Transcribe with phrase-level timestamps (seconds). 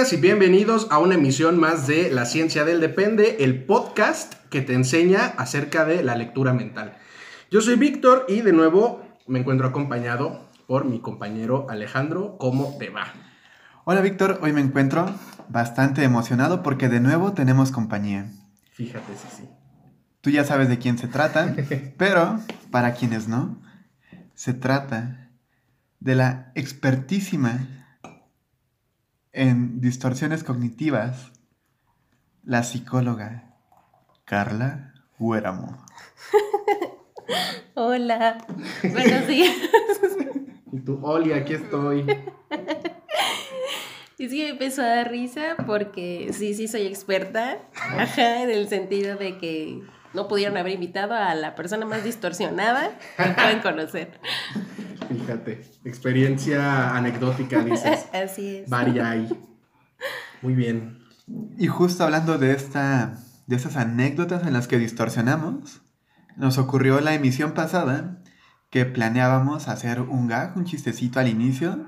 [0.00, 4.72] Y bienvenidos a una emisión más de La Ciencia del Depende, el podcast que te
[4.72, 6.96] enseña acerca de la lectura mental.
[7.50, 12.38] Yo soy Víctor y de nuevo me encuentro acompañado por mi compañero Alejandro.
[12.38, 13.12] ¿Cómo te va?
[13.84, 15.14] Hola Víctor, hoy me encuentro
[15.50, 18.32] bastante emocionado porque de nuevo tenemos compañía.
[18.72, 19.48] Fíjate, sí, sí.
[20.22, 21.54] Tú ya sabes de quién se trata,
[21.98, 23.60] pero para quienes no,
[24.32, 25.28] se trata
[26.00, 27.79] de la expertísima
[29.32, 31.32] en distorsiones cognitivas,
[32.44, 33.54] la psicóloga
[34.24, 35.76] Carla Huéramo.
[37.74, 38.38] Hola,
[38.82, 39.54] buenos días.
[40.72, 42.06] Y tú, Oli, aquí estoy.
[44.18, 48.68] Es que me empezó a dar risa porque sí, sí soy experta, ajá, en el
[48.68, 49.80] sentido de que
[50.12, 54.20] no pudieron haber invitado a la persona más distorsionada que pueden conocer.
[55.30, 58.08] Fíjate, experiencia anecdótica, dices.
[58.12, 58.68] Así es.
[58.68, 59.28] Varia ahí.
[60.42, 61.04] Muy bien.
[61.56, 65.82] Y justo hablando de esta, de esas anécdotas en las que distorsionamos,
[66.36, 68.24] nos ocurrió la emisión pasada
[68.70, 71.86] que planeábamos hacer un gag, un chistecito al inicio,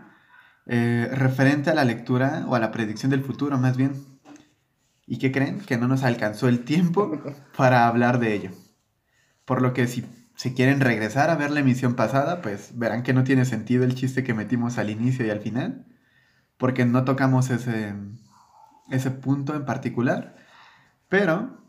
[0.66, 4.06] eh, referente a la lectura o a la predicción del futuro, más bien.
[5.04, 5.58] ¿Y qué creen?
[5.58, 7.20] Que no nos alcanzó el tiempo
[7.56, 8.50] para hablar de ello.
[9.44, 10.06] Por lo que si
[10.42, 13.94] si quieren regresar a ver la emisión pasada, pues verán que no tiene sentido el
[13.94, 15.86] chiste que metimos al inicio y al final,
[16.56, 17.94] porque no tocamos ese,
[18.90, 20.34] ese punto en particular.
[21.08, 21.64] Pero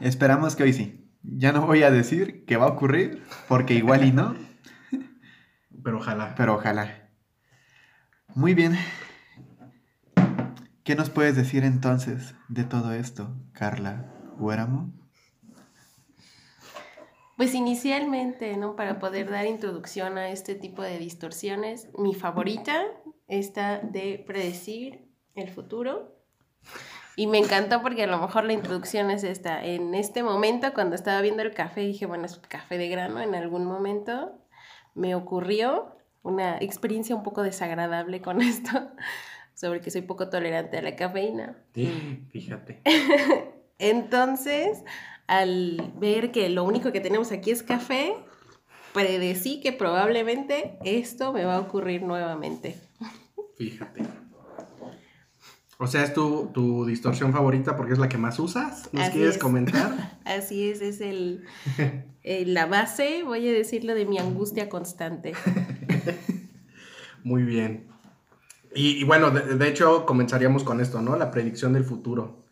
[0.00, 1.10] esperamos que hoy sí.
[1.22, 4.36] Ya no voy a decir que va a ocurrir, porque igual y no.
[5.82, 6.34] Pero ojalá.
[6.36, 7.08] Pero ojalá.
[8.34, 8.76] Muy bien.
[10.84, 14.92] ¿Qué nos puedes decir entonces de todo esto, Carla Huéramo?
[17.38, 18.74] Pues inicialmente, ¿no?
[18.74, 22.84] Para poder dar introducción a este tipo de distorsiones, mi favorita
[23.28, 26.18] está de predecir el futuro.
[27.14, 29.64] Y me encantó porque a lo mejor la introducción es esta.
[29.64, 33.20] En este momento, cuando estaba viendo el café, dije, bueno, es café de grano.
[33.20, 34.32] En algún momento
[34.96, 38.90] me ocurrió una experiencia un poco desagradable con esto,
[39.54, 41.56] sobre que soy poco tolerante a la cafeína.
[41.72, 42.82] Sí, fíjate.
[43.78, 44.82] Entonces,
[45.28, 48.14] al ver que lo único que tenemos aquí es café,
[48.92, 52.80] predecí que probablemente esto me va a ocurrir nuevamente.
[53.56, 54.02] Fíjate.
[55.80, 58.88] O sea, es tu, tu distorsión favorita porque es la que más usas.
[58.92, 59.40] ¿Nos Así quieres es.
[59.40, 60.18] comentar?
[60.24, 61.44] Así es, es el,
[62.22, 65.34] eh, la base, voy a decirlo, de mi angustia constante.
[67.22, 67.86] Muy bien.
[68.74, 71.16] Y, y bueno, de, de hecho, comenzaríamos con esto, ¿no?
[71.16, 72.47] La predicción del futuro.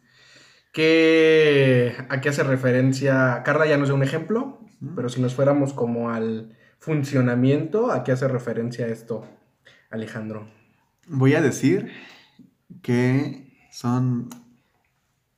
[0.76, 3.42] ¿Qué, ¿A qué hace referencia?
[3.46, 4.60] Carla ya nos dio un ejemplo,
[4.94, 9.24] pero si nos fuéramos como al funcionamiento, ¿a qué hace referencia esto,
[9.88, 10.46] Alejandro?
[11.08, 11.92] Voy a decir
[12.82, 14.28] que son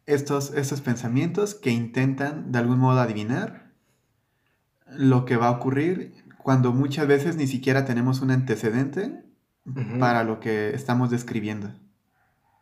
[0.07, 3.71] estos, estos pensamientos que intentan de algún modo adivinar
[4.89, 9.23] lo que va a ocurrir cuando muchas veces ni siquiera tenemos un antecedente
[10.01, 11.75] para lo que estamos describiendo.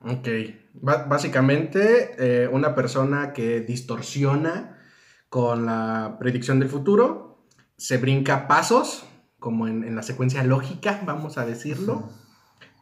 [0.07, 0.29] Ok.
[0.75, 4.79] Ba- básicamente, eh, una persona que distorsiona
[5.29, 7.45] con la predicción del futuro
[7.77, 9.05] se brinca pasos,
[9.39, 12.09] como en, en la secuencia lógica, vamos a decirlo,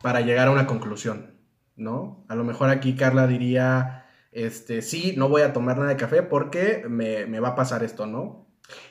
[0.03, 1.39] para llegar a una conclusión,
[1.77, 2.25] ¿no?
[2.29, 6.23] A lo mejor aquí Carla diría, este, sí, no voy a tomar nada de café
[6.23, 8.47] porque me, me va a pasar esto, ¿no?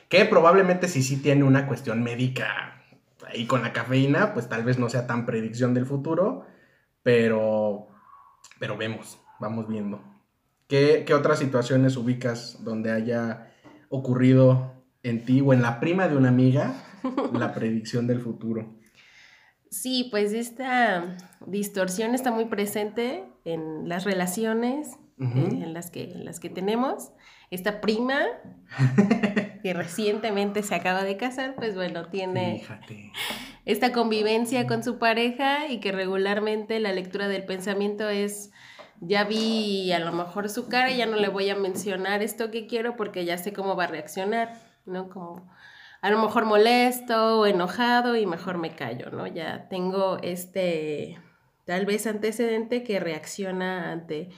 [0.08, 2.82] Que probablemente si sí tiene una cuestión médica
[3.26, 6.46] ahí con la cafeína, pues tal vez no sea tan predicción del futuro,
[7.02, 7.88] pero,
[8.64, 10.00] pero vemos, vamos viendo.
[10.68, 13.52] ¿Qué, qué otras situaciones ubicas donde haya
[13.90, 14.72] ocurrido
[15.02, 16.72] en ti o en la prima de una amiga
[17.34, 18.74] la predicción del futuro?
[19.70, 21.14] Sí, pues esta
[21.46, 25.40] distorsión está muy presente en las relaciones Ujú.
[25.40, 27.12] eh, en, las que, en las que tenemos.
[27.50, 28.22] Esta prima,
[29.62, 33.12] que recientemente se acaba de casar, pues bueno, tiene Fíjate.
[33.64, 38.50] Esta convivencia con su pareja y que regularmente la lectura del pensamiento es,
[39.00, 42.66] ya vi a lo mejor su cara, ya no le voy a mencionar esto que
[42.66, 45.08] quiero porque ya sé cómo va a reaccionar, ¿no?
[45.08, 45.50] Como
[46.02, 49.26] a lo mejor molesto o enojado y mejor me callo, ¿no?
[49.26, 51.18] Ya tengo este,
[51.64, 54.28] tal vez antecedente que reacciona ante,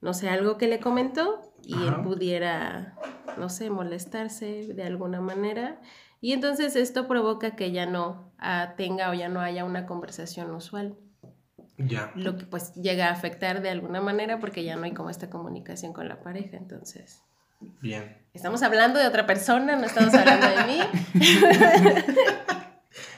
[0.00, 2.96] no sé, algo que le comentó y él pudiera,
[3.36, 5.80] no sé, molestarse de alguna manera.
[6.22, 10.50] Y entonces esto provoca que ya no ah, tenga o ya no haya una conversación
[10.50, 10.96] usual,
[11.78, 12.12] Ya.
[12.14, 15.30] lo que pues llega a afectar de alguna manera porque ya no hay como esta
[15.30, 16.56] comunicación con la pareja.
[16.56, 17.22] Entonces,
[17.80, 18.16] Bien.
[18.34, 20.80] estamos hablando de otra persona, no estamos hablando de mí.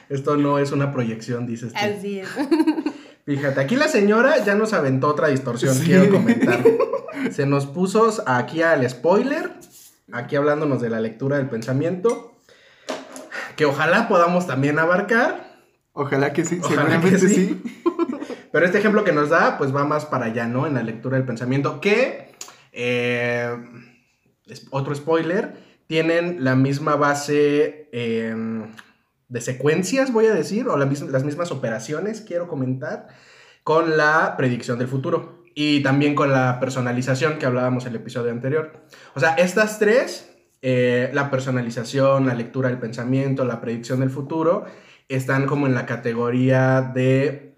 [0.09, 1.79] Esto no es una proyección, dices tú.
[1.79, 2.29] Así es.
[3.25, 5.85] Fíjate, aquí la señora ya nos aventó otra distorsión, Sí.
[5.85, 6.63] quiero comentar.
[7.31, 9.51] Se nos puso aquí al spoiler,
[10.11, 12.34] aquí hablándonos de la lectura del pensamiento,
[13.55, 15.53] que ojalá podamos también abarcar,
[15.97, 17.35] Ojalá que sí, Ojalá seguramente que sí.
[17.63, 17.81] sí.
[18.51, 20.67] pero este ejemplo que nos da, pues va más para allá, ¿no?
[20.67, 22.31] En la lectura del pensamiento, que,
[22.73, 23.55] eh,
[24.45, 25.53] es otro spoiler,
[25.87, 28.35] tienen la misma base eh,
[29.29, 33.07] de secuencias, voy a decir, o la mis- las mismas operaciones, quiero comentar,
[33.63, 38.31] con la predicción del futuro y también con la personalización que hablábamos en el episodio
[38.31, 38.73] anterior.
[39.15, 40.34] O sea, estas tres,
[40.67, 44.65] eh, la personalización, la lectura del pensamiento, la predicción del futuro,
[45.07, 47.53] están como en la categoría de,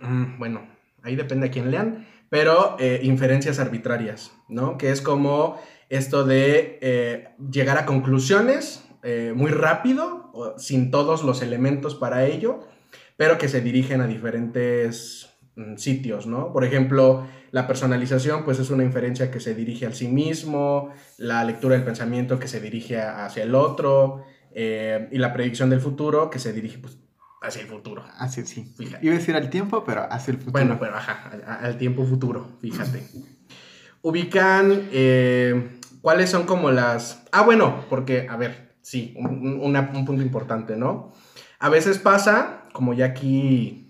[0.00, 0.66] mm, bueno,
[1.02, 4.78] ahí depende a quién lean, pero eh, inferencias arbitrarias, ¿no?
[4.78, 8.88] Que es como esto de eh, llegar a conclusiones
[9.34, 12.60] muy rápido, sin todos los elementos para ello,
[13.16, 15.31] pero que se dirigen a diferentes
[15.76, 16.52] sitios, ¿no?
[16.52, 21.44] Por ejemplo, la personalización, pues es una inferencia que se dirige al sí mismo, la
[21.44, 26.30] lectura del pensamiento que se dirige hacia el otro, eh, y la predicción del futuro
[26.30, 26.98] que se dirige pues,
[27.42, 28.04] hacia el futuro.
[28.18, 28.72] Así sí.
[28.78, 29.04] Fíjate.
[29.04, 30.52] Iba a decir al tiempo, pero hacia el futuro.
[30.52, 33.02] Bueno, pero ajá, al tiempo futuro, fíjate.
[34.02, 37.22] Ubican eh, cuáles son como las...
[37.30, 41.12] Ah, bueno, porque, a ver, sí, un, un- una- un punto importante, ¿no?
[41.60, 43.81] A veces pasa, como ya aquí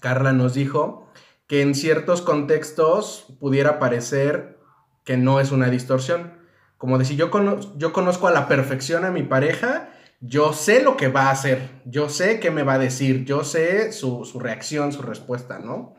[0.00, 1.08] Carla nos dijo,
[1.46, 4.58] que en ciertos contextos pudiera parecer
[5.04, 6.38] que no es una distorsión.
[6.78, 10.96] Como decir, yo, cono- yo conozco a la perfección a mi pareja, yo sé lo
[10.96, 14.38] que va a hacer, yo sé qué me va a decir, yo sé su, su
[14.38, 15.94] reacción, su respuesta, ¿no?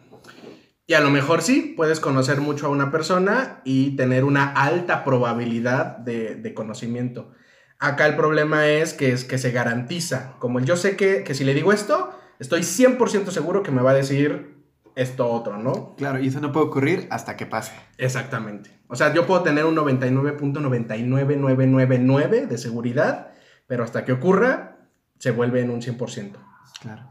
[0.87, 5.03] Y a lo mejor sí, puedes conocer mucho a una persona y tener una alta
[5.03, 7.31] probabilidad de, de conocimiento.
[7.79, 10.35] Acá el problema es que, es que se garantiza.
[10.39, 12.11] Como el yo sé que, que si le digo esto,
[12.41, 14.57] estoy 100% seguro que me va a decir
[14.95, 15.95] esto otro, ¿no?
[15.95, 17.71] Claro, y eso no puede ocurrir hasta que pase.
[17.97, 18.81] Exactamente.
[18.87, 23.31] O sea, yo puedo tener un 99.99999 de seguridad,
[23.67, 24.89] pero hasta que ocurra,
[25.19, 26.33] se vuelve en un 100%.
[26.81, 27.07] Claro.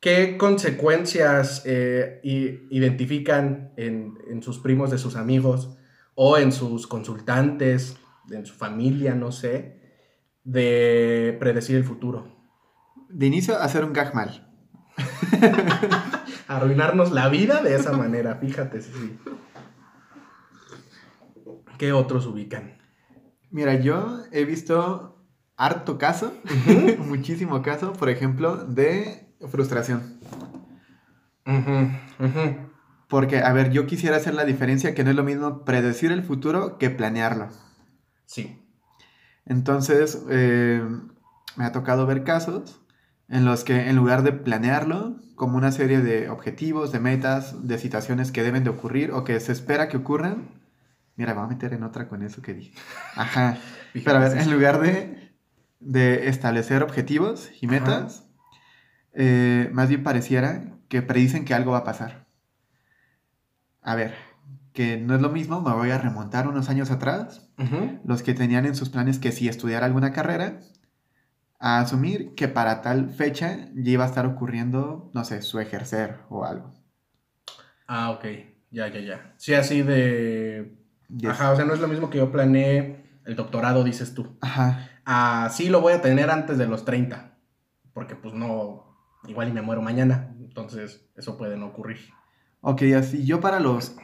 [0.00, 5.76] ¿Qué consecuencias eh, identifican en, en sus primos de sus amigos
[6.14, 7.98] o en sus consultantes,
[8.30, 9.82] en su familia, no sé,
[10.44, 12.35] de predecir el futuro?
[13.08, 14.48] De inicio, hacer un gag mal.
[16.48, 19.18] Arruinarnos la vida de esa manera, fíjate, sí, sí.
[21.78, 22.78] ¿Qué otros ubican?
[23.50, 25.24] Mira, yo he visto
[25.56, 26.32] harto caso,
[26.98, 30.20] muchísimo caso, por ejemplo, de frustración.
[33.08, 36.22] Porque, a ver, yo quisiera hacer la diferencia que no es lo mismo predecir el
[36.22, 37.48] futuro que planearlo.
[38.24, 38.62] Sí.
[39.44, 40.82] Entonces, eh,
[41.56, 42.80] me ha tocado ver casos
[43.28, 47.78] en los que en lugar de planearlo como una serie de objetivos, de metas, de
[47.78, 50.48] situaciones que deben de ocurrir o que se espera que ocurran,
[51.16, 52.72] mira, me voy a meter en otra con eso que dije.
[53.14, 53.58] Ajá.
[53.92, 55.32] Pero a ver, en lugar de,
[55.80, 58.26] de establecer objetivos y metas,
[59.12, 62.26] eh, más bien pareciera que predicen que algo va a pasar.
[63.82, 64.14] A ver,
[64.72, 67.48] que no es lo mismo, me voy a remontar unos años atrás,
[68.04, 70.60] los que tenían en sus planes que si estudiar alguna carrera,
[71.58, 76.18] a asumir que para tal fecha ya iba a estar ocurriendo, no sé, su ejercer
[76.28, 76.72] o algo.
[77.86, 78.24] Ah, ok.
[78.70, 79.34] Ya, ya, ya.
[79.36, 80.76] Sí, así de...
[81.08, 81.30] Yes.
[81.30, 84.36] Ajá, o sea, no es lo mismo que yo planeé el doctorado, dices tú.
[84.40, 84.90] Ajá.
[85.04, 87.38] Ah, sí lo voy a tener antes de los 30.
[87.92, 88.96] Porque pues no,
[89.28, 90.34] igual y me muero mañana.
[90.40, 91.98] Entonces, eso puede no ocurrir.
[92.60, 93.94] Ok, así yo para los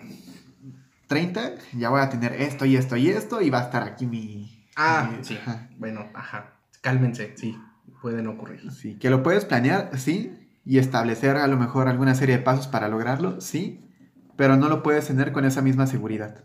[1.08, 4.06] 30 ya voy a tener esto y esto y esto y va a estar aquí
[4.06, 4.64] mi...
[4.76, 5.36] Ah, mi- sí.
[5.42, 5.68] ajá.
[5.76, 6.54] Bueno, ajá.
[6.82, 7.58] Cálmense, sí.
[8.02, 8.70] Pueden ocurrir.
[8.70, 10.34] Sí, que lo puedes planear, sí,
[10.64, 13.88] y establecer a lo mejor alguna serie de pasos para lograrlo, sí,
[14.36, 16.44] pero no lo puedes tener con esa misma seguridad.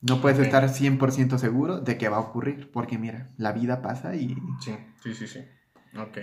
[0.00, 4.14] No puedes estar 100% seguro de que va a ocurrir, porque mira, la vida pasa
[4.14, 5.40] y Sí, sí, sí, sí.
[5.98, 6.18] Ok.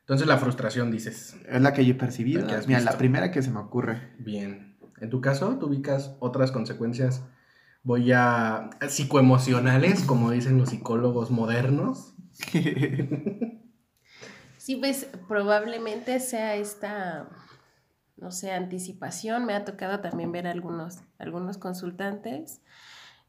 [0.00, 1.36] Entonces la frustración dices.
[1.48, 2.40] es la que yo he percibido.
[2.40, 2.84] La Mira, visto.
[2.84, 4.12] la primera que se me ocurre.
[4.18, 4.76] Bien.
[5.00, 7.22] En tu caso, ¿tú ubicas otras consecuencias?
[7.82, 8.70] Voy a...
[8.88, 12.14] psicoemocionales, como dicen los psicólogos modernos.
[14.58, 17.30] Sí, pues probablemente sea esta
[18.18, 19.46] no sé, anticipación.
[19.46, 22.60] Me ha tocado también ver algunos, algunos consultantes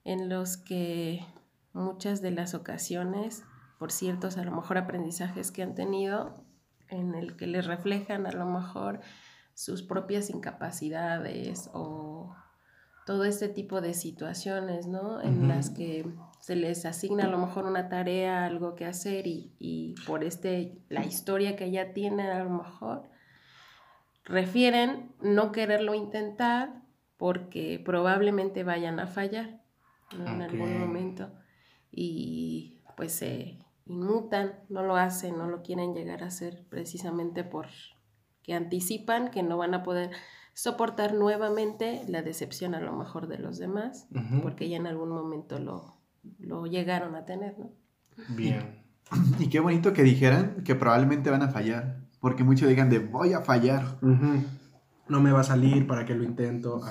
[0.03, 1.25] en los que
[1.73, 3.43] muchas de las ocasiones,
[3.77, 6.43] por ciertos a lo mejor aprendizajes que han tenido,
[6.87, 9.01] en el que les reflejan a lo mejor
[9.53, 12.35] sus propias incapacidades o
[13.05, 15.21] todo este tipo de situaciones, ¿no?
[15.21, 16.05] En las que
[16.39, 20.81] se les asigna a lo mejor una tarea, algo que hacer y, y por este,
[20.89, 23.09] la historia que ya tienen a lo mejor,
[24.23, 26.81] refieren no quererlo intentar
[27.17, 29.61] porque probablemente vayan a fallar
[30.13, 31.31] en algún momento.
[31.91, 37.67] Y pues se inmutan, no lo hacen, no lo quieren llegar a hacer precisamente por
[38.43, 40.11] que anticipan que no van a poder
[40.53, 44.07] soportar nuevamente la decepción a lo mejor de los demás,
[44.41, 45.98] porque ya en algún momento lo,
[46.39, 47.71] lo llegaron a tener, ¿no?
[48.29, 48.79] Bien.
[49.39, 53.33] Y qué bonito que dijeran que probablemente van a fallar, porque muchos digan de voy
[53.33, 53.97] a fallar.
[54.01, 56.81] No me va a salir, ¿para que lo intento?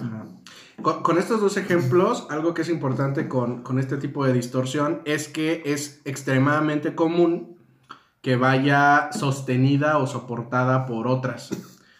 [0.83, 5.29] Con, estos dos ejemplos, algo que es importante con, con este tipo de distorsión es
[5.29, 7.57] que es extremadamente común
[8.21, 11.51] que vaya sostenida o soportada por otras.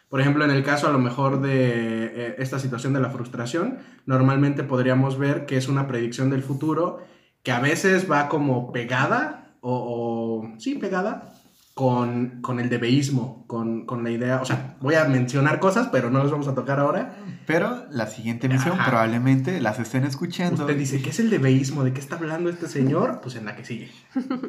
[0.09, 3.79] Por ejemplo, en el caso a lo mejor de eh, esta situación de la frustración,
[4.07, 6.99] normalmente podríamos ver que es una predicción del futuro
[7.49, 11.33] que a veces va como pegada o, o sí, pegada
[11.73, 16.11] con, con el debeísmo, con, con, la idea, o sea, voy a mencionar cosas, pero
[16.11, 17.17] no las vamos a tocar ahora.
[17.47, 20.65] Pero la siguiente emisión probablemente las estén escuchando.
[20.65, 21.85] Usted dice, ¿qué es el debeísmo?
[21.85, 23.21] ¿De qué está hablando este señor?
[23.23, 23.91] Pues en la que sigue.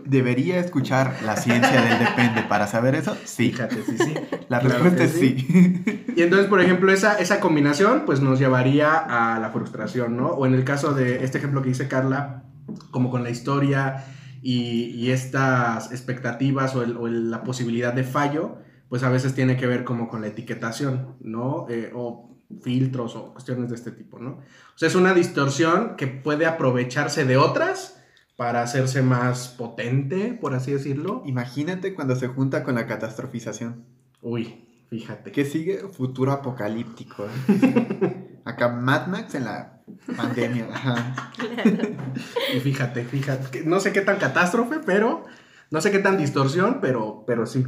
[0.06, 3.16] ¿Debería escuchar la ciencia del depende para saber eso?
[3.24, 3.52] Sí.
[3.52, 4.14] Fíjate, sí, sí.
[4.50, 6.04] La respuesta es sí.
[6.18, 10.32] Y entonces, por ejemplo, esa, esa combinación pues nos llevaría a la frustración, ¿no?
[10.32, 12.44] O en el caso de este ejemplo que dice Carla,
[12.92, 14.06] como con la historia
[14.42, 18.58] y, estas expectativas o, la posibilidad de fallo,
[18.88, 21.68] pues a veces tiene que ver como con la etiquetación, ¿no?
[21.70, 24.32] Eh, o filtros o cuestiones de este tipo, ¿no?
[24.32, 28.02] O sea, es una distorsión que puede aprovecharse de otras
[28.36, 31.22] para hacerse más potente, por así decirlo.
[31.26, 33.84] Imagínate cuando se junta con la catastrofización.
[34.22, 35.32] Uy, fíjate.
[35.32, 35.80] ¿Qué sigue?
[35.80, 37.28] Futuro apocalíptico.
[38.50, 39.80] Acá Mad Max en la
[40.16, 40.68] Pandemia,
[42.56, 45.26] Y fíjate, fíjate, no sé qué tan catástrofe, pero
[45.72, 47.66] no sé qué tan distorsión, pero, pero sí.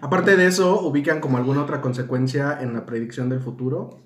[0.00, 4.04] Aparte de eso, ubican como alguna otra consecuencia en la predicción del futuro,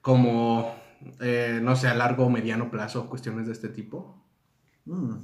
[0.00, 0.74] como,
[1.20, 4.24] eh, no sé, a largo o mediano plazo, cuestiones de este tipo.
[4.84, 5.16] Mm.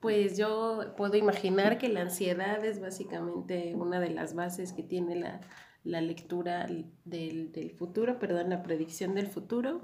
[0.00, 5.16] Pues yo puedo imaginar que la ansiedad es básicamente una de las bases que tiene
[5.16, 5.40] la,
[5.84, 6.66] la lectura
[7.04, 9.80] del, futuro, perdón, la predicción del futuro,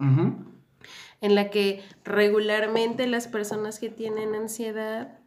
[1.20, 5.18] en la que regularmente las personas que tienen ansiedad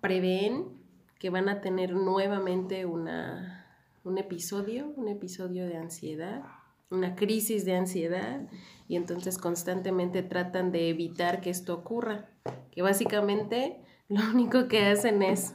[0.00, 0.68] prevén
[1.18, 3.66] que van a tener nuevamente una,
[4.04, 6.42] un episodio, un episodio de ansiedad,
[6.90, 8.46] una crisis de ansiedad,
[8.86, 12.28] y entonces constantemente tratan de evitar que esto ocurra,
[12.70, 15.54] que básicamente lo único que hacen es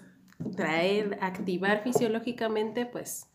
[0.56, 3.29] traer, activar fisiológicamente, pues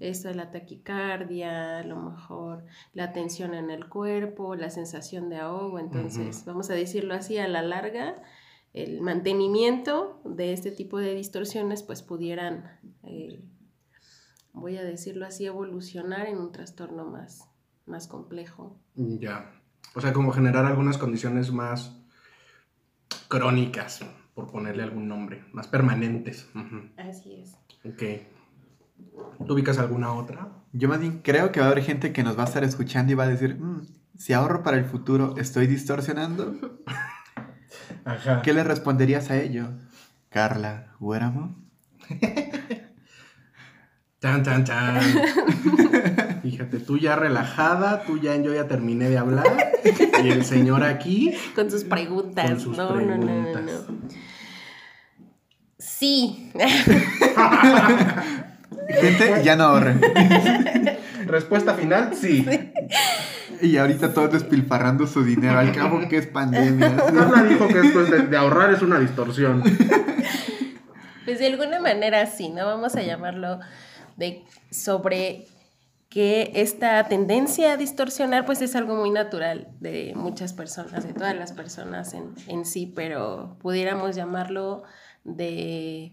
[0.00, 5.36] esto es la taquicardia, a lo mejor la tensión en el cuerpo, la sensación de
[5.36, 5.78] ahogo.
[5.78, 8.22] Entonces, vamos a decirlo así, a la larga,
[8.72, 13.44] el mantenimiento de este tipo de distorsiones pues pudieran, eh,
[14.52, 17.48] voy a decirlo así, evolucionar en un trastorno más,
[17.86, 18.78] más complejo.
[18.94, 19.52] Ya.
[19.94, 21.96] O sea, como generar algunas condiciones más
[23.28, 24.04] crónicas,
[24.38, 26.48] por ponerle algún nombre, más permanentes.
[26.96, 27.56] Así es.
[27.84, 28.37] Ok.
[29.46, 30.48] ¿Tú ubicas alguna otra?
[30.72, 33.12] Yo más bien creo que va a haber gente que nos va a estar escuchando
[33.12, 33.86] y va a decir, mm,
[34.16, 36.54] si ahorro para el futuro, ¿estoy distorsionando?
[38.04, 38.42] Ajá.
[38.42, 39.70] ¿Qué le responderías a ello?
[40.28, 41.56] Carla, ¿huéramo?
[44.20, 45.00] Tan, tan, tan.
[46.42, 49.44] Fíjate, tú ya relajada, tú ya yo ya terminé de hablar
[50.24, 52.50] y el señor aquí con sus preguntas.
[52.50, 53.62] Con sus no, preguntas.
[53.62, 54.08] no, no, no.
[55.78, 56.50] Sí.
[59.00, 60.00] Gente, ya no ahorren.
[61.26, 62.46] Respuesta final, sí.
[63.60, 66.96] Y ahorita todos despilfarrando su dinero, al cabo que es pandemia.
[66.96, 69.62] Carla dijo que esto de, ahorrar es una distorsión.
[71.24, 72.66] Pues de alguna manera sí, ¿no?
[72.66, 73.60] Vamos a llamarlo
[74.16, 75.46] de sobre
[76.08, 81.36] que esta tendencia a distorsionar pues es algo muy natural de muchas personas, de todas
[81.36, 84.84] las personas en, en sí, pero pudiéramos llamarlo
[85.24, 86.12] de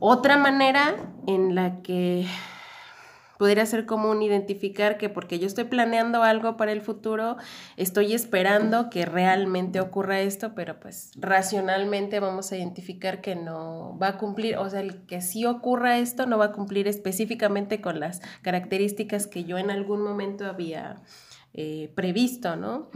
[0.00, 0.96] otra manera
[1.26, 2.26] en la que
[3.42, 7.38] podría ser común identificar que porque yo estoy planeando algo para el futuro,
[7.76, 14.10] estoy esperando que realmente ocurra esto, pero pues racionalmente vamos a identificar que no va
[14.10, 17.98] a cumplir, o sea, el que sí ocurra esto no va a cumplir específicamente con
[17.98, 21.02] las características que yo en algún momento había
[21.54, 22.90] eh, previsto, ¿no?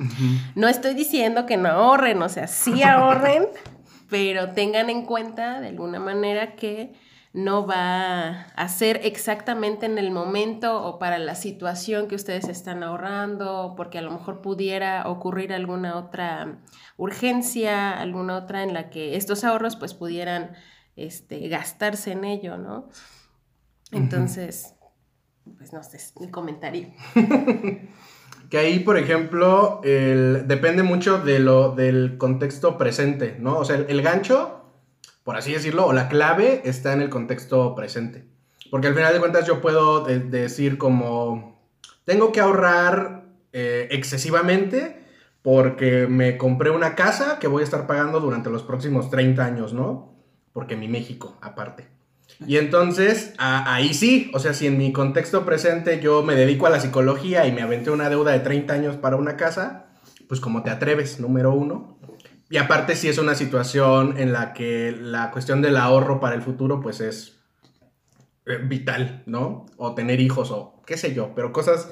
[0.54, 3.48] No estoy diciendo que no ahorren, o sea, sí ahorren,
[4.08, 6.94] pero tengan en cuenta de alguna manera que
[7.36, 12.82] no va a ser exactamente en el momento o para la situación que ustedes están
[12.82, 16.60] ahorrando, porque a lo mejor pudiera ocurrir alguna otra
[16.96, 20.52] urgencia, alguna otra en la que estos ahorros pues pudieran
[20.96, 22.88] este, gastarse en ello, ¿no?
[23.92, 24.74] Entonces,
[25.58, 26.88] pues no sé, mi comentario.
[28.50, 33.58] que ahí, por ejemplo, depende mucho de lo, del contexto presente, ¿no?
[33.58, 34.56] O sea, el gancho
[35.26, 38.24] por así decirlo, o la clave está en el contexto presente.
[38.70, 41.60] Porque al final de cuentas yo puedo decir como,
[42.04, 45.02] tengo que ahorrar eh, excesivamente
[45.42, 49.72] porque me compré una casa que voy a estar pagando durante los próximos 30 años,
[49.72, 50.14] ¿no?
[50.52, 51.88] Porque mi México, aparte.
[52.46, 56.70] Y entonces, ahí sí, o sea, si en mi contexto presente yo me dedico a
[56.70, 59.86] la psicología y me aventé una deuda de 30 años para una casa,
[60.28, 61.98] pues como te atreves, número uno.
[62.50, 66.42] Y aparte si es una situación en la que la cuestión del ahorro para el
[66.42, 67.40] futuro pues es
[68.46, 69.66] eh, vital, ¿no?
[69.76, 71.90] O tener hijos o qué sé yo, pero cosas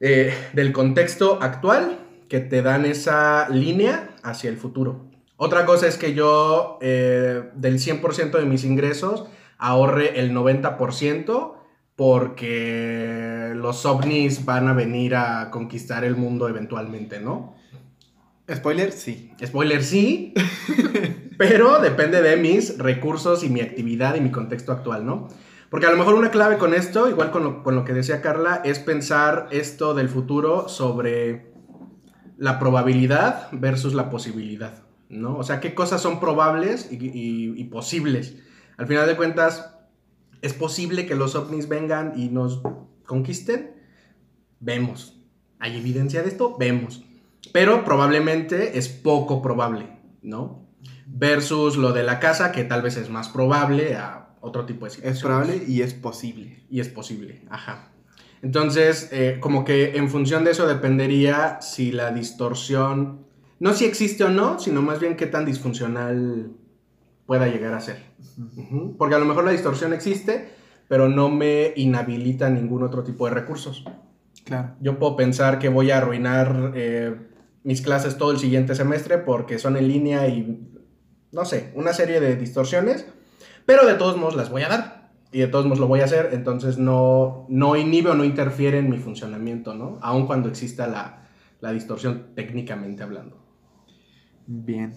[0.00, 1.98] eh, del contexto actual
[2.28, 5.13] que te dan esa línea hacia el futuro.
[5.36, 9.26] Otra cosa es que yo eh, del 100% de mis ingresos
[9.58, 11.54] ahorre el 90%
[11.96, 17.54] porque los ovnis van a venir a conquistar el mundo eventualmente, ¿no?
[18.52, 19.32] Spoiler, sí.
[19.44, 20.34] Spoiler, sí.
[21.38, 25.28] pero depende de mis recursos y mi actividad y mi contexto actual, ¿no?
[25.70, 28.20] Porque a lo mejor una clave con esto, igual con lo, con lo que decía
[28.20, 31.52] Carla, es pensar esto del futuro sobre
[32.36, 35.36] la probabilidad versus la posibilidad, ¿no?
[35.36, 36.98] O sea, qué cosas son probables y,
[37.56, 38.36] y posibles.
[38.76, 39.76] Al final de cuentas,
[40.42, 42.62] ¿es posible que los ovnis vengan y nos
[43.04, 43.74] conquisten?
[44.60, 45.20] Vemos.
[45.58, 46.56] ¿Hay evidencia de esto?
[46.58, 47.04] Vemos
[47.52, 49.88] pero probablemente es poco probable,
[50.22, 50.66] ¿no?
[51.06, 54.90] Versus lo de la casa, que tal vez es más probable a otro tipo de
[54.90, 55.16] situaciones.
[55.16, 56.64] Es probable y es posible.
[56.70, 57.92] Y es posible, ajá.
[58.42, 63.23] Entonces, eh, como que en función de eso dependería si la distorsión,
[63.64, 66.50] no si existe o no, sino más bien qué tan disfuncional
[67.24, 67.96] pueda llegar a ser.
[68.98, 70.50] Porque a lo mejor la distorsión existe,
[70.86, 73.82] pero no me inhabilita ningún otro tipo de recursos.
[74.44, 74.74] Claro.
[74.82, 77.16] Yo puedo pensar que voy a arruinar eh,
[77.62, 80.68] mis clases todo el siguiente semestre porque son en línea y
[81.32, 83.06] no sé, una serie de distorsiones,
[83.64, 86.04] pero de todos modos las voy a dar y de todos modos lo voy a
[86.04, 89.98] hacer, entonces no, no inhibe o no interfiere en mi funcionamiento, ¿no?
[90.02, 91.28] Aun cuando exista la,
[91.62, 93.43] la distorsión técnicamente hablando.
[94.46, 94.94] Bien.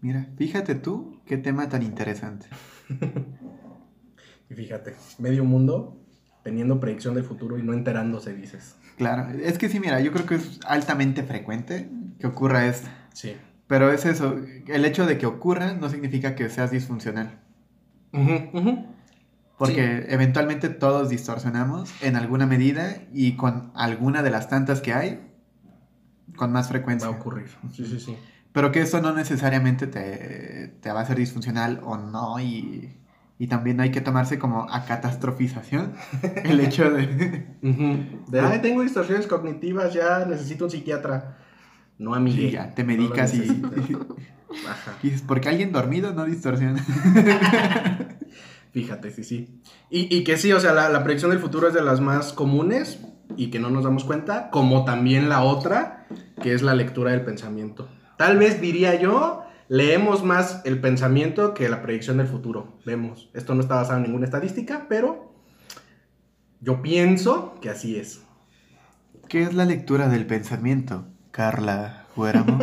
[0.00, 2.46] Mira, fíjate tú qué tema tan interesante.
[4.50, 6.00] y fíjate, medio mundo
[6.42, 8.76] teniendo predicción del futuro y no enterándose, dices.
[8.96, 12.88] Claro, es que sí, mira, yo creo que es altamente frecuente que ocurra esto.
[13.12, 13.36] Sí.
[13.66, 17.38] Pero es eso, el hecho de que ocurra no significa que seas disfuncional.
[19.58, 25.20] Porque eventualmente todos distorsionamos en alguna medida y con alguna de las tantas que hay,
[26.34, 27.08] con más frecuencia.
[27.08, 27.48] Va a ocurrir.
[27.72, 28.16] Sí, sí, sí.
[28.52, 33.00] Pero que eso no necesariamente te, te va a ser disfuncional o no y
[33.40, 35.94] y también hay que tomarse como a catastrofización
[36.44, 37.46] el hecho de...
[37.62, 41.38] de Ay, tengo distorsiones cognitivas, ya necesito un psiquiatra.
[41.96, 43.48] No, a Sí, ya, te medicas y...
[44.68, 44.92] Ajá.
[45.02, 46.84] Y dices, porque alguien dormido no distorsiona.
[48.72, 49.62] Fíjate, sí, sí.
[49.88, 52.34] Y, y, que sí, o sea, la, la predicción del futuro es de las más
[52.34, 53.00] comunes
[53.38, 56.06] y que no nos damos cuenta, como también la otra,
[56.42, 57.88] que es la lectura del pensamiento.
[58.20, 62.78] Tal vez diría yo leemos más el pensamiento que la predicción del futuro.
[62.84, 65.32] Vemos, esto no está basado en ninguna estadística, pero
[66.60, 68.20] yo pienso que así es.
[69.26, 72.58] ¿Qué es la lectura del pensamiento, Carla Huéramo?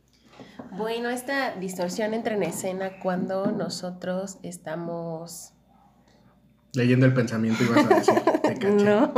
[0.70, 5.52] bueno, esta distorsión entra en escena cuando nosotros estamos...
[6.72, 8.70] Leyendo el pensamiento y vas a decir, te caché.
[8.70, 9.12] No.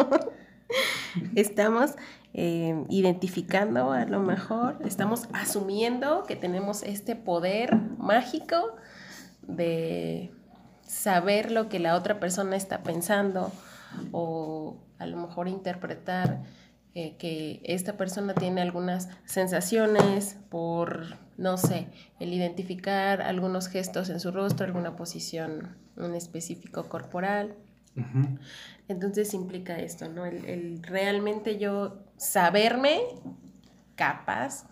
[1.35, 1.93] Estamos
[2.35, 8.77] eh, identificando a lo mejor, estamos asumiendo que tenemos este poder mágico
[9.43, 10.31] de
[10.83, 13.53] saber lo que la otra persona está pensando
[14.13, 16.43] o a lo mejor interpretar
[16.95, 21.87] eh, que esta persona tiene algunas sensaciones por, no sé,
[22.19, 27.55] el identificar algunos gestos en su rostro, alguna posición en específico corporal.
[28.89, 30.25] Entonces implica esto, ¿no?
[30.25, 33.01] El, el realmente yo saberme
[33.97, 34.69] capaz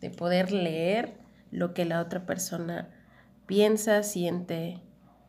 [0.00, 1.18] de poder leer
[1.50, 2.88] lo que la otra persona
[3.46, 4.80] piensa, siente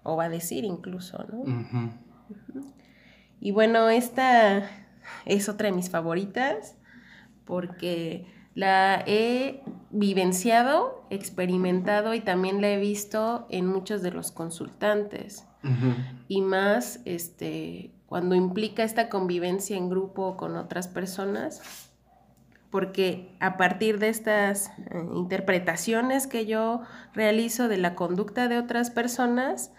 [0.04, 1.92] o va a decir incluso, ¿no?
[3.40, 4.70] Y bueno, esta
[5.26, 6.78] es otra de mis favoritas
[7.46, 15.48] porque la he vivenciado, experimentado y también la he visto en muchos de los consultantes.
[16.28, 21.90] Y más este, cuando implica esta convivencia en grupo con otras personas,
[22.72, 26.82] porque a partir de estas eh, interpretaciones que yo
[27.14, 29.72] realizo de la conducta de otras personas,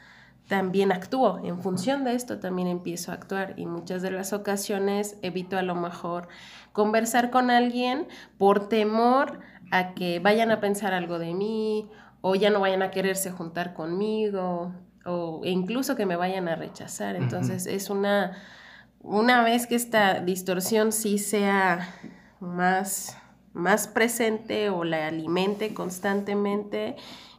[0.48, 1.40] también actúo.
[1.44, 3.54] En función de esto también empiezo a actuar.
[3.56, 6.28] Y muchas de las ocasiones evito a lo mejor
[6.72, 8.06] conversar con alguien
[8.38, 9.40] por temor
[9.70, 11.88] a que vayan a pensar algo de mí
[12.20, 14.72] o ya no vayan a quererse juntar conmigo
[15.04, 17.16] o incluso que me vayan a rechazar.
[17.16, 18.36] Entonces es una,
[19.00, 21.88] una vez que esta distorsión sí sea
[22.40, 23.16] más,
[23.52, 26.96] más presente o la alimente constantemente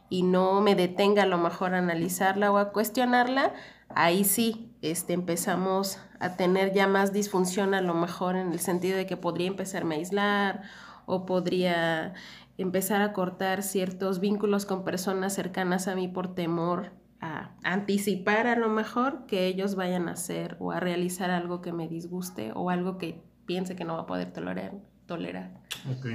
[0.08, 3.52] y no me detenga a lo mejor a analizarla o a cuestionarla,
[3.88, 8.96] ahí sí este, empezamos a tener ya más disfunción a lo mejor en el sentido
[8.96, 10.62] de que podría empezarme a aislar
[11.06, 12.14] o podría
[12.58, 16.92] empezar a cortar ciertos vínculos con personas cercanas a mí por temor
[17.24, 21.72] a anticipar a lo mejor que ellos vayan a hacer o a realizar algo que
[21.72, 24.72] me disguste o algo que piense que no va a poder tolerar.
[25.06, 25.50] tolerar.
[25.90, 26.06] Ok.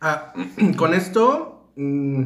[0.00, 0.32] Ah,
[0.76, 2.24] con esto, mm,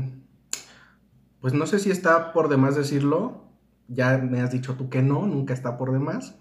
[1.41, 3.45] pues no sé si está por demás decirlo.
[3.89, 6.35] Ya me has dicho tú que no, nunca está por demás.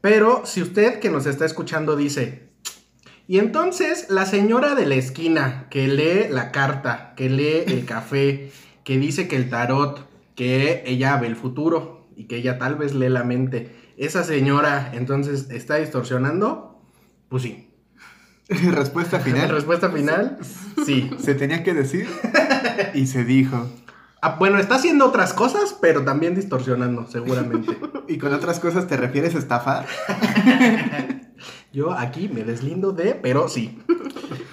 [0.00, 2.50] Pero si usted que nos está escuchando dice,
[3.26, 8.52] y entonces la señora de la esquina que lee la carta, que lee el café,
[8.84, 12.94] que dice que el tarot, que ella ve el futuro y que ella tal vez
[12.94, 16.80] lee la mente, esa señora entonces está distorsionando,
[17.28, 17.70] pues sí.
[18.48, 19.48] Respuesta final.
[19.48, 20.38] Respuesta final,
[20.84, 21.10] sí.
[21.18, 22.08] Se tenía que decir
[22.94, 23.68] y se dijo.
[24.20, 27.76] Ah, bueno, está haciendo otras cosas, pero también distorsionando, seguramente.
[28.08, 29.86] ¿Y con otras cosas te refieres a estafar?
[31.74, 33.82] Yo aquí me deslindo de, pero sí.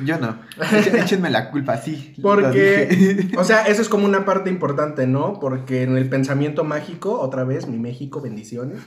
[0.04, 0.40] Yo no.
[0.98, 2.16] Échenme la culpa, sí.
[2.20, 5.40] Porque, o sea, eso es como una parte importante, ¿no?
[5.40, 8.80] Porque en el pensamiento mágico, otra vez, mi México, bendiciones.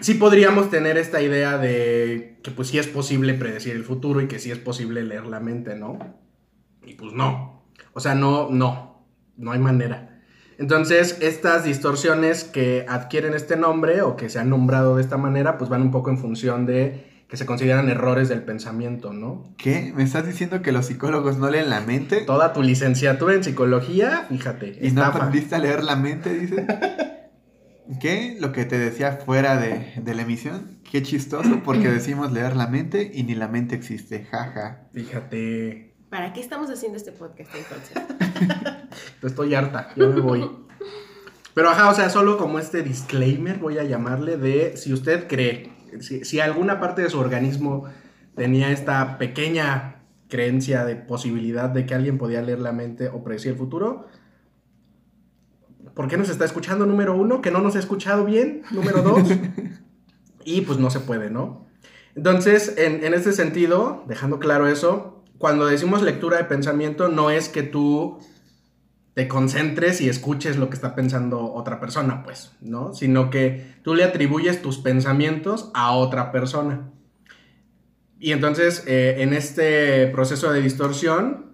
[0.00, 4.26] Sí podríamos tener esta idea de que pues sí es posible predecir el futuro y
[4.26, 6.00] que sí es posible leer la mente, ¿no?
[6.84, 7.62] Y pues no.
[7.92, 9.06] O sea, no, no.
[9.36, 10.07] No hay manera.
[10.58, 15.56] Entonces, estas distorsiones que adquieren este nombre o que se han nombrado de esta manera,
[15.56, 19.54] pues van un poco en función de que se consideran errores del pensamiento, ¿no?
[19.58, 19.92] ¿Qué?
[19.94, 22.22] ¿Me estás diciendo que los psicólogos no leen la mente?
[22.22, 25.18] Toda tu licenciatura en psicología, fíjate, ¿Y no estafa.
[25.18, 26.64] aprendiste a leer la mente, dices?
[28.00, 28.36] ¿Qué?
[28.40, 30.78] Lo que te decía fuera de, de la emisión.
[30.90, 34.24] Qué chistoso, porque decimos leer la mente y ni la mente existe.
[34.30, 34.88] Jaja.
[34.92, 38.88] Fíjate, ¿Para qué estamos haciendo este podcast entonces?
[39.22, 40.50] estoy harta, yo me voy.
[41.52, 45.70] Pero ajá, o sea, solo como este disclaimer voy a llamarle de si usted cree,
[46.00, 47.84] si, si alguna parte de su organismo
[48.36, 49.96] tenía esta pequeña
[50.28, 54.06] creencia de posibilidad de que alguien podía leer la mente o predecir el futuro,
[55.94, 57.42] ¿por qué nos está escuchando número uno?
[57.42, 59.28] Que no nos ha escuchado bien, número dos.
[60.44, 61.66] y pues no se puede, ¿no?
[62.14, 67.48] Entonces, en, en este sentido, dejando claro eso, cuando decimos lectura de pensamiento, no es
[67.48, 68.18] que tú
[69.14, 72.94] te concentres y escuches lo que está pensando otra persona, pues, ¿no?
[72.94, 76.90] Sino que tú le atribuyes tus pensamientos a otra persona.
[78.20, 81.52] Y entonces, eh, en este proceso de distorsión,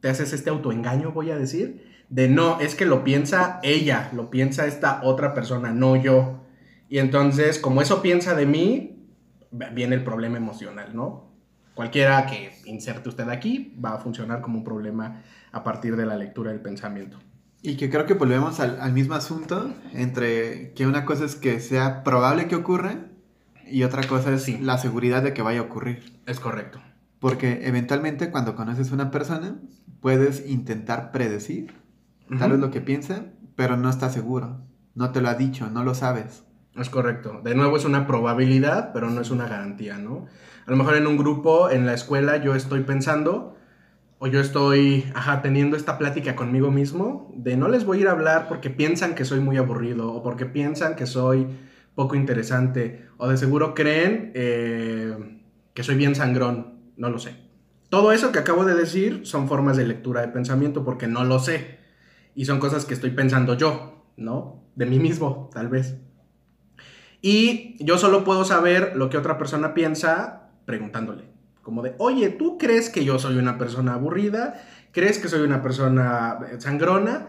[0.00, 4.30] te haces este autoengaño, voy a decir, de no, es que lo piensa ella, lo
[4.30, 6.40] piensa esta otra persona, no yo.
[6.88, 9.08] Y entonces, como eso piensa de mí,
[9.50, 11.33] viene el problema emocional, ¿no?
[11.74, 16.16] Cualquiera que inserte usted aquí va a funcionar como un problema a partir de la
[16.16, 17.18] lectura del pensamiento.
[17.62, 21.60] Y que creo que volvemos al, al mismo asunto entre que una cosa es que
[21.60, 23.06] sea probable que ocurra
[23.66, 24.58] y otra cosa es Sí.
[24.58, 26.20] la seguridad de que vaya a ocurrir.
[26.26, 26.80] Es correcto.
[27.18, 29.56] Porque eventualmente cuando conoces a una persona
[30.00, 31.72] puedes intentar predecir
[32.38, 34.60] tal vez lo que piensa, pero no estás seguro.
[34.94, 36.44] No te lo ha dicho, no lo sabes.
[36.76, 37.40] Es correcto.
[37.42, 40.26] De nuevo es una probabilidad, pero no es una garantía, ¿no?
[40.66, 43.56] A lo mejor en un grupo, en la escuela, yo estoy pensando,
[44.18, 48.08] o yo estoy, ajá, teniendo esta plática conmigo mismo, de no les voy a ir
[48.08, 51.46] a hablar porque piensan que soy muy aburrido, o porque piensan que soy
[51.94, 55.38] poco interesante, o de seguro creen eh,
[55.74, 57.36] que soy bien sangrón, no lo sé.
[57.90, 61.38] Todo eso que acabo de decir son formas de lectura de pensamiento porque no lo
[61.38, 61.78] sé.
[62.34, 64.64] Y son cosas que estoy pensando yo, ¿no?
[64.74, 65.96] De mí mismo, tal vez.
[67.20, 71.24] Y yo solo puedo saber lo que otra persona piensa preguntándole.
[71.62, 74.60] Como de, oye, ¿tú crees que yo soy una persona aburrida?
[74.92, 77.28] ¿Crees que soy una persona sangrona?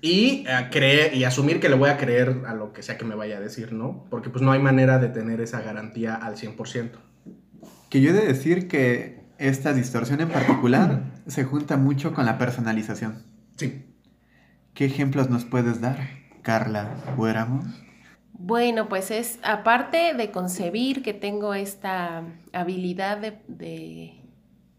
[0.00, 3.14] Y, creer, y asumir que le voy a creer a lo que sea que me
[3.14, 4.04] vaya a decir, ¿no?
[4.10, 6.90] Porque pues no hay manera de tener esa garantía al 100%.
[7.88, 12.36] Que yo he de decir que esta distorsión en particular se junta mucho con la
[12.36, 13.22] personalización.
[13.56, 13.84] Sí.
[14.74, 15.98] ¿Qué ejemplos nos puedes dar,
[16.42, 17.64] Carla Huéramos?
[18.32, 24.18] Bueno, pues es aparte de concebir que tengo esta habilidad de,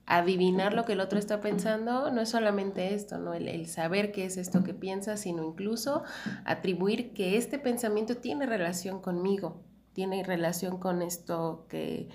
[0.05, 3.33] adivinar lo que el otro está pensando, no es solamente esto, ¿no?
[3.33, 6.03] El, saber qué es esto que piensa, sino incluso
[6.43, 9.63] atribuir que este pensamiento tiene relación conmigo,
[9.93, 12.09] tiene relación con esto que,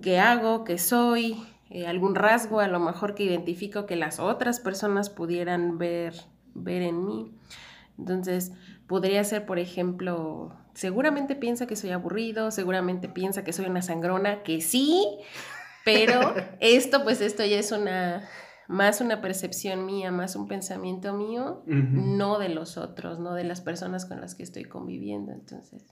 [0.00, 1.36] que hago, que soy,
[1.68, 6.14] eh, algún rasgo a lo mejor que identifico que las otras personas pudieran ver,
[6.54, 7.34] ver en mí.
[7.98, 8.52] Entonces,
[8.86, 14.42] podría ser, por ejemplo, seguramente piensa que soy aburrido, seguramente piensa que soy una sangrona,
[14.42, 15.06] que sí,
[15.84, 18.28] pero esto, pues esto ya es una,
[18.68, 23.60] más una percepción mía, más un pensamiento mío, no de los otros, no de las
[23.60, 25.84] personas con las que estoy conviviendo, entonces.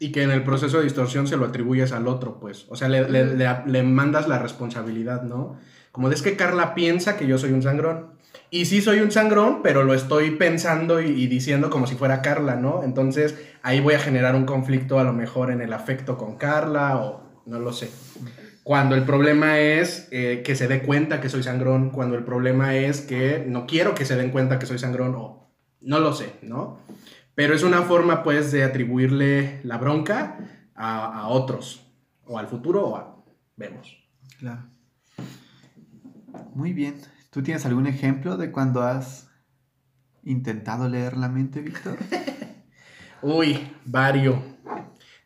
[0.00, 2.66] Y que en el proceso de distorsión se lo atribuyes al otro, pues.
[2.68, 5.56] O sea, le, le, le mandas la responsabilidad, ¿no?
[5.92, 8.13] Como es que Carla piensa que yo soy un sangrón.
[8.54, 12.54] Y sí soy un sangrón, pero lo estoy pensando y, diciendo como si fuera Carla,
[12.54, 12.84] ¿no?
[12.84, 16.98] Entonces ahí voy a generar un conflicto a lo mejor en el afecto con Carla
[16.98, 17.90] o no lo sé.
[18.62, 22.76] Cuando el problema es eh, que se dé cuenta que soy sangrón, cuando el problema
[22.76, 26.34] es que no quiero que se den cuenta que soy sangrón o no lo sé,
[26.42, 26.78] ¿no?
[27.34, 30.38] Pero es una forma pues de atribuirle la bronca
[30.76, 31.88] a, a otros
[32.24, 33.16] o al futuro o a...
[33.56, 33.98] Vemos.
[34.38, 34.62] Claro.
[36.54, 37.13] Muy bien.
[37.34, 39.28] ¿Tú tienes algún ejemplo de cuando has
[40.22, 41.96] intentado leer la mente, Víctor?
[43.22, 44.40] Uy, vario.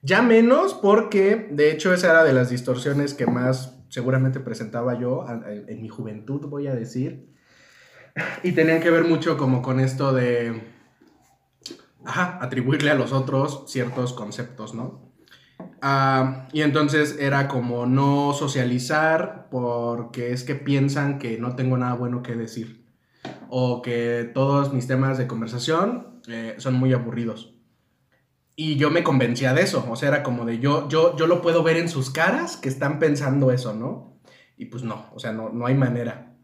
[0.00, 5.26] Ya menos porque, de hecho, esa era de las distorsiones que más seguramente presentaba yo
[5.28, 7.34] en mi juventud, voy a decir.
[8.42, 10.62] Y tenían que ver mucho como con esto de,
[12.06, 15.07] ajá, atribuirle a los otros ciertos conceptos, ¿no?
[15.80, 21.94] Ah, y entonces era como no socializar porque es que piensan que no tengo nada
[21.94, 22.84] bueno que decir.
[23.48, 27.54] O que todos mis temas de conversación eh, son muy aburridos.
[28.56, 29.86] Y yo me convencía de eso.
[29.88, 32.68] O sea, era como de yo, yo, yo lo puedo ver en sus caras que
[32.68, 34.18] están pensando eso, ¿no?
[34.56, 36.34] Y pues no, o sea, no, no hay manera.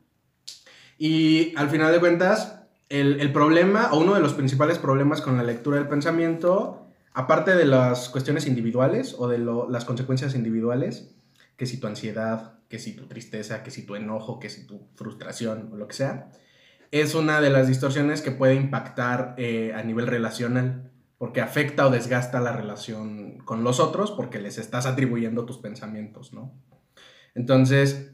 [0.97, 5.37] Y al final de cuentas, el, el problema, o uno de los principales problemas con
[5.37, 6.84] la lectura del pensamiento,
[7.15, 11.15] aparte de las cuestiones individuales o de las consecuencias individuales,
[11.57, 14.89] que si tu ansiedad, que si tu tristeza, que si tu enojo, que si tu
[14.97, 16.33] frustración o lo que sea,
[16.91, 21.91] es una de las distorsiones que puede impactar eh, a nivel relacional, porque afecta o
[21.91, 26.53] desgasta la relación con los otros porque les estás atribuyendo tus pensamientos, ¿no?
[27.37, 28.13] Entonces,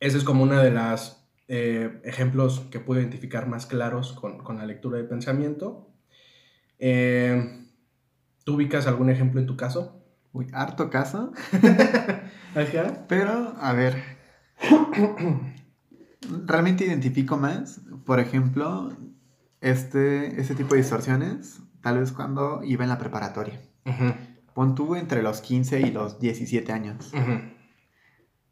[0.00, 4.58] ese es como uno de los eh, ejemplos que puedo identificar más claros con, con
[4.58, 5.90] la lectura de pensamiento.
[6.78, 7.61] Eh,
[8.44, 10.02] ¿Tú ubicas algún ejemplo en tu caso?
[10.32, 11.32] Uy, harto caso.
[13.08, 14.02] Pero, a ver.
[16.46, 18.96] Realmente identifico más, por ejemplo,
[19.60, 23.60] este, este tipo de distorsiones, tal vez cuando iba en la preparatoria.
[24.54, 27.12] Pon tú entre los 15 y los 17 años.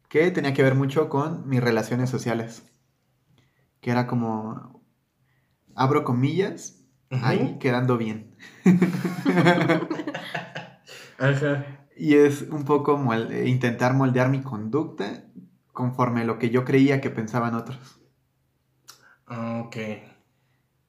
[0.07, 2.63] Que tenía que ver mucho con mis relaciones sociales.
[3.79, 4.83] Que era como,
[5.75, 6.80] abro comillas,
[7.11, 8.35] ahí quedando bien.
[11.95, 12.99] Y es un poco
[13.45, 15.25] intentar moldear mi conducta
[15.71, 17.99] conforme a lo que yo creía que pensaban otros.
[19.27, 19.77] Ok.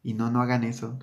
[0.02, 0.98] Y no, no hagan eso.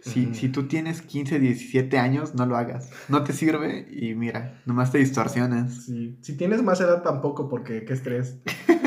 [0.00, 2.90] Si, si, tú tienes 15, 17 años, no lo hagas.
[3.08, 5.86] No te sirve y mira, nomás te distorsionas.
[6.20, 8.38] Si tienes más edad tampoco, porque qué estrés.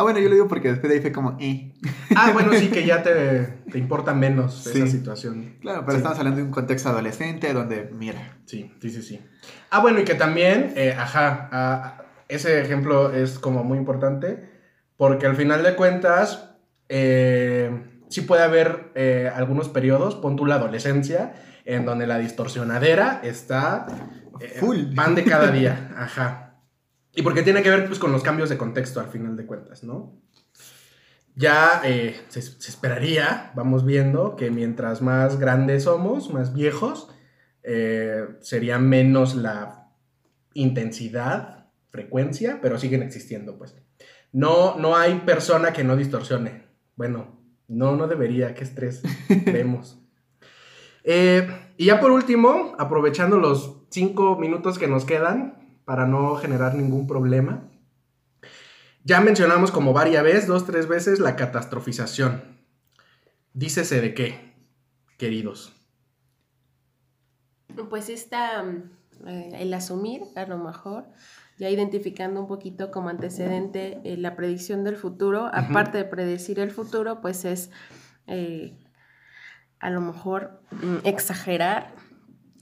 [0.00, 1.74] Ah, bueno, yo lo digo porque después de ahí fue como, eh.
[2.16, 5.56] Ah, bueno, sí, que ya te, te importa menos esa situación.
[5.60, 8.38] Claro, pero estamos hablando de un contexto adolescente donde, mira.
[8.46, 9.20] Sí, sí, sí, sí.
[9.68, 14.48] Ah, bueno, y que también, eh, ajá, ah, ese ejemplo es como muy importante
[14.96, 16.48] porque al final de cuentas,
[16.88, 21.34] eh, sí puede haber eh, algunos periodos, pon tú la adolescencia,
[21.66, 23.86] en donde la distorsionadera está...
[24.60, 24.94] Full.
[24.94, 26.49] Van de cada día, ajá.
[27.20, 29.84] Y porque tiene que ver pues, con los cambios de contexto al final de cuentas,
[29.84, 30.18] ¿no?
[31.34, 37.10] Ya eh, se, esperaría, vamos viendo, que mientras más grandes somos, más viejos,
[37.62, 39.92] eh, sería menos la
[40.54, 43.76] intensidad, frecuencia, pero siguen existiendo, pues.
[44.32, 46.68] No, no hay persona que no distorsione.
[46.96, 49.02] Bueno, no, no debería, qué estrés
[49.44, 49.98] vemos.
[51.04, 55.59] Eh, Y ya por último, aprovechando los cinco minutos que nos quedan
[55.90, 57.64] para no generar ningún problema,
[59.02, 62.44] ya mencionamos como varias veces, dos, tres veces, la catastrofización.
[63.54, 64.54] Dícese de qué,
[65.18, 65.72] queridos.
[67.88, 68.64] Pues está
[69.26, 71.06] eh, el asumir, a lo mejor,
[71.58, 76.70] ya identificando un poquito como antecedente eh, la predicción del futuro, aparte de predecir el
[76.70, 77.72] futuro, pues es
[78.28, 78.78] eh,
[79.80, 81.92] a lo mejor mm, exagerar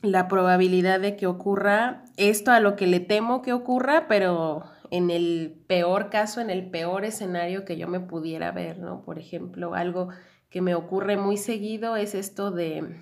[0.01, 5.11] la probabilidad de que ocurra esto a lo que le temo que ocurra, pero en
[5.11, 9.03] el peor caso, en el peor escenario que yo me pudiera ver, ¿no?
[9.03, 10.09] Por ejemplo, algo
[10.51, 12.97] que me ocurre muy seguido es esto de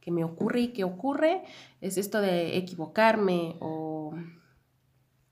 [0.00, 1.42] que me ocurre y que ocurre,
[1.80, 4.12] es esto de equivocarme o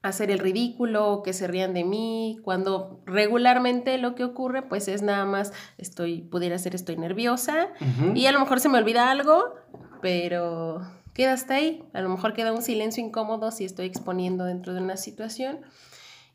[0.03, 5.03] hacer el ridículo, que se rían de mí, cuando regularmente lo que ocurre pues es
[5.03, 7.69] nada más estoy, pudiera ser estoy nerviosa
[8.15, 9.55] y a lo mejor se me olvida algo,
[10.01, 10.81] pero
[11.15, 14.81] queda hasta ahí, a lo mejor queda un silencio incómodo si estoy exponiendo dentro de
[14.81, 15.61] una situación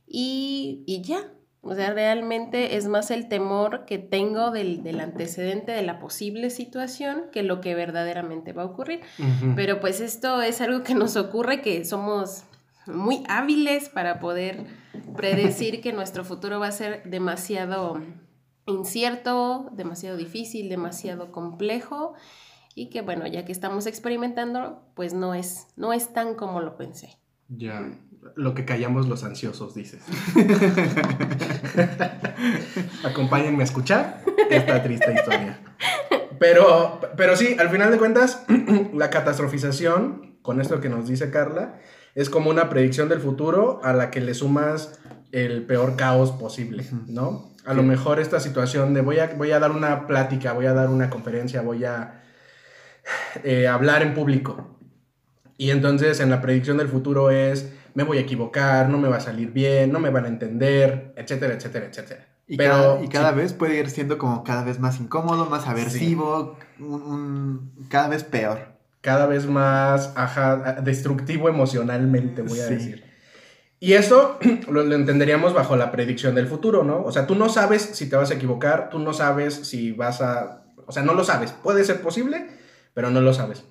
[0.08, 1.32] y, y ya.
[1.68, 6.52] O sea, realmente es más el temor que tengo del, del, antecedente de la posible
[6.52, 9.02] situación que lo que verdaderamente va a ocurrir.
[9.56, 12.44] Pero pues esto es algo que nos ocurre, que somos
[12.86, 14.64] muy hábiles para poder
[15.16, 18.00] predecir que nuestro futuro va a ser demasiado
[18.68, 22.14] incierto, demasiado difícil, demasiado complejo
[22.76, 26.76] y que bueno, ya que estamos experimentando, pues no es, no es tan como lo
[26.76, 27.18] pensé.
[27.48, 27.90] Ya,
[28.36, 30.04] lo que callamos los ansiosos, dices.
[33.06, 35.60] Acompáñenme a escuchar esta triste historia.
[36.38, 38.46] Pero, pero sí, al final de cuentas,
[38.94, 41.80] la catastrofización, con esto que nos dice Carla,
[42.14, 45.00] es como una predicción del futuro a la que le sumas
[45.32, 47.52] el peor caos posible, ¿no?
[47.66, 50.74] A lo mejor esta situación de voy a, voy a dar una plática, voy a
[50.74, 52.22] dar una conferencia, voy a
[53.44, 54.78] eh, hablar en público.
[55.58, 59.18] Y entonces en la predicción del futuro es, me voy a equivocar, no me va
[59.18, 62.28] a salir bien, no me van a entender, etcétera, etcétera, etcétera.
[62.48, 65.68] Y Pero, cada, y cada vez puede ir siendo como cada vez más incómodo, más
[65.68, 66.58] aversivo,
[67.90, 73.06] cada vez peor cada vez más ajá, destructivo emocionalmente, voy a decir.
[73.80, 77.04] Y eso lo, entenderíamos bajo la predicción del futuro, ¿no?
[77.04, 80.22] O sea, tú no sabes si te vas a equivocar, tú no sabes si vas
[80.22, 80.64] a...
[80.88, 81.52] O sea, no lo sabes.
[81.52, 82.48] Puede ser posible,
[82.96, 83.64] pero no lo sabes.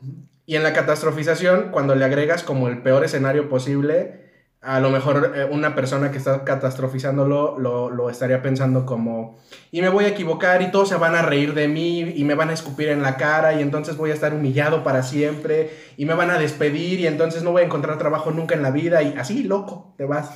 [0.47, 4.23] Y en la catastrofización, cuando le agregas como el peor escenario posible,
[4.61, 9.39] a lo mejor eh, una persona que está catastrofizándolo lo, lo, estaría pensando como,
[9.71, 12.35] y me voy a equivocar y todos se van a reír de mí y me
[12.35, 16.07] van a escupir en la cara y entonces voy a estar humillado para siempre y
[16.07, 19.03] me van a despedir y entonces no voy a encontrar trabajo nunca en la vida
[19.03, 20.31] y así, loco, te vas.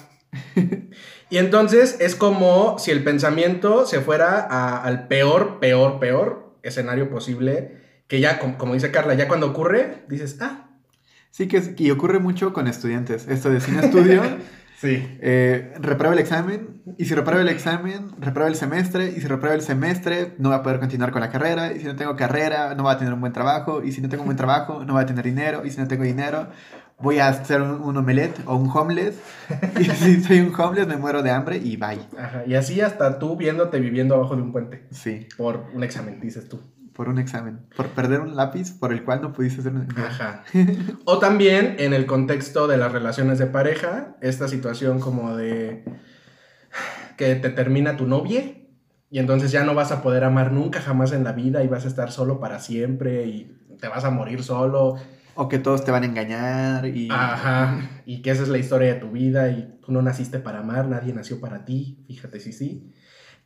[1.31, 4.41] y entonces es como si el pensamiento se fuera
[4.83, 7.78] al peor, peor, peor escenario posible,
[8.09, 10.69] que ya, como, como dice Carla, ya cuando ocurre, dices, ah,
[11.31, 13.29] Sí, que, y ocurre mucho con estudiantes.
[13.29, 14.23] Esto de sin estudio.
[14.81, 15.07] sí.
[15.21, 16.83] Eh, reprueba el examen.
[16.97, 19.13] Y si reprueba el examen, reprueba el semestre.
[19.17, 21.73] Y si reprueba el semestre, no va a poder continuar con la carrera.
[21.73, 23.85] Y si no tengo carrera, no va a tener un buen trabajo.
[23.85, 25.65] Y si no tengo un buen trabajo, no va a tener dinero.
[25.65, 26.49] Y si no tengo dinero,
[26.99, 29.21] voy a hacer un, un omelette o un homeless.
[29.79, 32.01] y si soy un homeless, me muero de hambre y bye.
[32.19, 32.43] Ajá.
[32.47, 34.87] Y así hasta tú viéndote viviendo abajo de un puente.
[34.91, 35.29] Sí.
[35.37, 36.59] Por un examen, dices tú
[36.99, 40.11] por un examen, por perder un lápiz por el cual no pudiste hacer un examen.
[40.11, 40.43] Ajá.
[41.05, 45.85] O también en el contexto de las relaciones de pareja, esta situación como de
[47.17, 48.53] que te termina tu novia
[49.13, 51.85] y entonces ya no vas a poder amar nunca jamás en la vida y vas
[51.85, 54.97] a estar solo para siempre y te vas a morir solo.
[55.37, 57.09] O que todos te van a engañar y...
[57.13, 60.59] Ajá, y que esa es la historia de tu vida y tú no naciste para
[60.59, 62.93] amar, nadie nació para ti, fíjate si sí.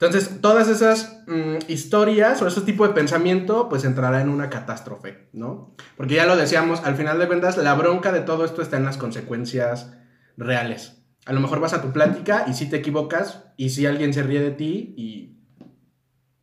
[0.02, 5.28] Entonces, todas esas mm, historias o ese tipo de pensamiento, pues entrará en una catástrofe,
[5.32, 5.76] ¿no?
[5.96, 8.84] Porque ya lo decíamos, al final de cuentas, la bronca de todo esto está en
[8.84, 9.96] las consecuencias
[10.36, 11.04] reales.
[11.24, 14.24] A lo mejor vas a tu plática y si te equivocas y si alguien se
[14.24, 15.38] ríe de ti y,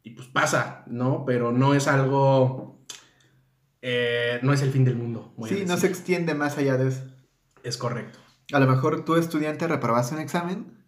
[0.04, 1.26] y pues pasa, ¿no?
[1.26, 2.80] Pero no es algo,
[3.82, 5.34] eh, no es el fin del mundo.
[5.50, 7.02] Sí, no se extiende más allá de eso.
[7.63, 8.19] Es correcto.
[8.54, 10.80] A lo mejor tú estudiante reprobaste un examen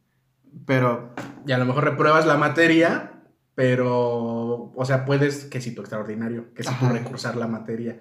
[0.65, 1.13] pero...
[1.45, 3.23] Y a lo mejor repruebas la materia,
[3.55, 4.71] pero...
[4.75, 7.99] O sea, puedes que si tu extraordinario, que si tú recursar la materia.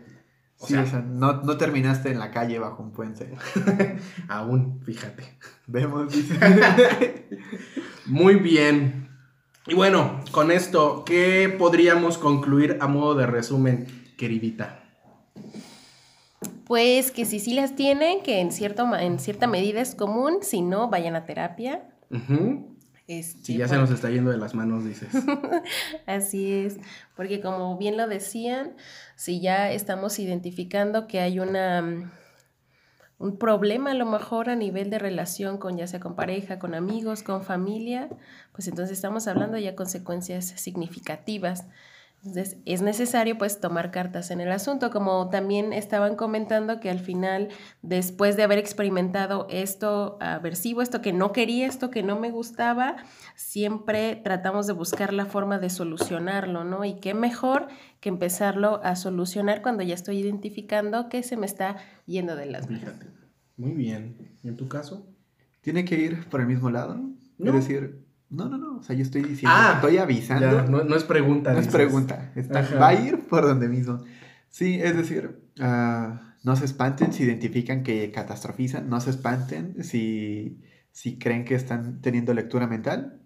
[0.59, 3.33] O sea, no, no, terminaste en la calle bajo un puente.
[4.29, 5.25] Aún, fíjate.
[5.67, 6.13] Vemos,
[8.07, 9.09] Muy bien.
[9.67, 13.87] Y bueno, con esto, ¿qué podríamos concluir a modo de resumen,
[14.19, 14.85] queridita?
[16.67, 20.61] Pues que si sí las tienen, que en, cierto, en cierta medida es común, si
[20.61, 21.89] no, vayan a terapia.
[23.11, 25.09] Este, Si ya se nos está yendo de las manos, dices.
[26.07, 26.77] Así es,
[27.17, 28.77] porque como bien lo decían,
[29.17, 32.11] si ya estamos identificando que hay una mm,
[33.19, 36.73] un problema a lo mejor a nivel de relación con ya sea con pareja, con
[36.73, 38.09] amigos, con familia,
[38.53, 41.67] pues entonces estamos hablando ya de consecuencias significativas.
[42.23, 46.99] Entonces es necesario pues tomar cartas en el asunto, como también estaban comentando que al
[46.99, 47.49] final,
[47.81, 52.97] después de haber experimentado esto aversivo, esto que no quería, esto que no me gustaba,
[53.37, 56.85] siempre tratamos de buscar la forma de solucionarlo, ¿no?
[56.85, 57.69] Y qué mejor
[58.01, 62.69] que empezarlo a solucionar cuando ya estoy identificando que se me está yendo de las
[62.69, 62.81] manos.
[62.81, 63.07] Fíjate.
[63.57, 64.37] Muy bien.
[64.43, 65.07] ¿Y en tu caso?
[65.63, 67.01] ¿Tiene que ir por el mismo lado?
[67.39, 67.51] No.
[67.57, 68.79] Es decir, no, no, no.
[68.79, 70.51] O sea, yo estoy diciendo, Ah, estoy avisando.
[70.51, 71.53] Ya, no, no es pregunta.
[71.53, 71.75] No es dices.
[71.81, 74.03] pregunta, está- va a ir por donde mismo.
[74.49, 80.61] Sí, es decir, ah, no se espanten si identifican que catastrofizan, no se espanten si,
[80.91, 83.21] si creen que están teniendo lectura mental,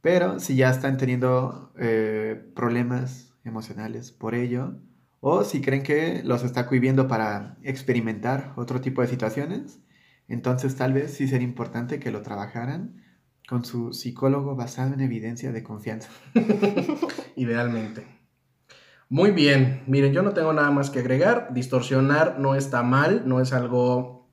[0.00, 4.76] pero si ya están teniendo eh, problemas emocionales por ello,
[5.20, 9.80] o si creen que los está cohibiendo para experimentar otro tipo de situaciones,
[10.28, 13.02] entonces tal vez sí sería importante que lo trabajaran
[13.48, 16.08] con su psicólogo basado en evidencia de confianza.
[17.36, 18.06] Idealmente.
[19.08, 19.84] Muy bien.
[19.86, 21.52] Miren, yo no tengo nada más que agregar.
[21.52, 24.28] Distorsionar no está mal, no es algo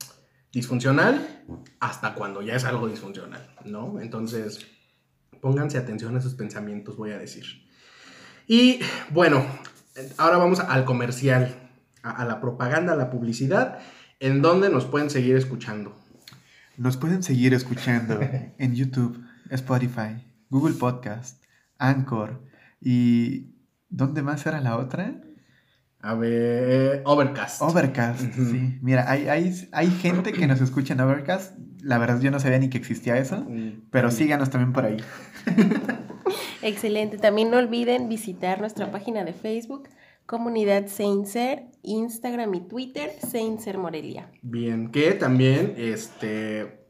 [0.52, 1.44] disfuncional,
[1.80, 4.02] hasta cuando ya es algo disfuncional, ¿no?
[4.02, 4.68] Entonces,
[5.40, 7.46] pónganse atención a sus pensamientos, voy a decir.
[8.48, 8.80] Y
[9.12, 9.46] bueno,
[10.18, 11.56] ahora vamos al comercial,
[12.04, 13.80] a, a la propaganda, a la publicidad,
[14.20, 15.96] en donde nos pueden seguir escuchando.
[16.82, 18.20] Nos pueden seguir escuchando
[18.58, 21.44] en YouTube, Spotify, Google Podcast,
[21.78, 22.44] Anchor
[22.82, 23.54] y
[23.88, 25.22] ¿dónde más era la otra?
[26.00, 27.62] A ver, Overcast.
[27.62, 28.80] Overcast, sí.
[28.82, 31.56] Mira, hay, hay, hay gente que nos escucha en Overcast.
[31.84, 34.12] La verdad yo no sabía ni que existía eso, Mm, pero mm.
[34.12, 34.98] síganos también por ahí.
[36.64, 37.20] Excelente.
[37.20, 39.88] También no olviden visitar nuestra página de Facebook,
[40.26, 44.32] Comunidad Saint Ser, Instagram y Twitter, Saint Ser Morelia.
[44.42, 46.86] Bien, que también, este,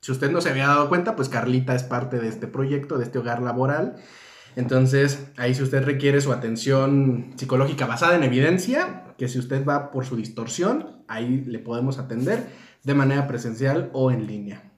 [0.00, 3.04] si usted no se había dado cuenta, pues Carlita es parte de este proyecto, de
[3.04, 3.96] este hogar laboral.
[4.56, 9.90] Entonces, ahí si usted requiere su atención psicológica basada en evidencia, que si usted va
[9.90, 12.46] por su distorsión, ahí le podemos atender
[12.82, 14.72] de manera presencial o en línea.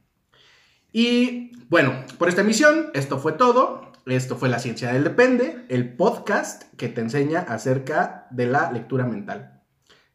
[0.93, 3.86] Y bueno, por esta emisión, esto fue todo.
[4.07, 9.05] Esto fue La Ciencia del Depende, el podcast que te enseña acerca de la lectura
[9.05, 9.63] mental.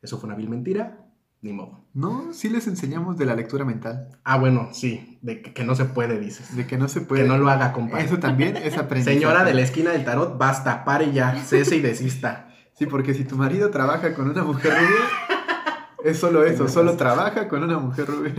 [0.02, 0.98] ¿Eso fue una vil mentira?
[1.42, 1.84] Ni modo.
[1.94, 5.76] No, sí les enseñamos de la lectura mental, Ah, bueno, sí, de que, que no
[5.76, 6.56] se puede, dices.
[6.56, 7.24] de que no se puede.
[7.24, 8.06] Que no lo haga, compadre.
[8.06, 9.18] Eso también es aprendizaje.
[9.18, 12.48] Señora de la esquina del tarot, basta, pare ya, cese y desista.
[12.76, 17.50] Sí, porque si tu marido trabaja con una mujer rubia, es solo eso, solo trabaja
[17.50, 18.34] con una mujer rubia.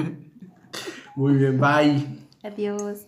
[1.14, 2.06] Muy bien, bye.
[2.42, 3.06] Adiós.